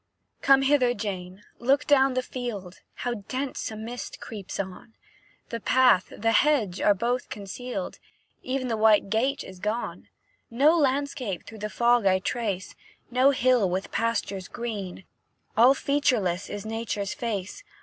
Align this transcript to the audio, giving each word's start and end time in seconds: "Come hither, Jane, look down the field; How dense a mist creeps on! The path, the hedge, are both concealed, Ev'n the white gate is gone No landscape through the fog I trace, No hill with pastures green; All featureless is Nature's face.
"Come 0.41 0.63
hither, 0.63 0.95
Jane, 0.95 1.43
look 1.59 1.85
down 1.85 2.15
the 2.15 2.23
field; 2.23 2.81
How 2.95 3.23
dense 3.27 3.69
a 3.69 3.75
mist 3.75 4.19
creeps 4.19 4.59
on! 4.59 4.95
The 5.49 5.59
path, 5.59 6.11
the 6.17 6.31
hedge, 6.31 6.81
are 6.81 6.95
both 6.95 7.29
concealed, 7.29 7.99
Ev'n 8.43 8.67
the 8.67 8.75
white 8.77 9.11
gate 9.11 9.43
is 9.43 9.59
gone 9.59 10.07
No 10.49 10.75
landscape 10.75 11.45
through 11.45 11.59
the 11.59 11.69
fog 11.69 12.07
I 12.07 12.17
trace, 12.17 12.73
No 13.11 13.29
hill 13.29 13.69
with 13.69 13.91
pastures 13.91 14.47
green; 14.47 15.03
All 15.55 15.75
featureless 15.75 16.49
is 16.49 16.65
Nature's 16.65 17.13
face. 17.13 17.63